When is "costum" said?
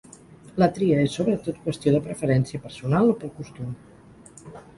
3.37-3.79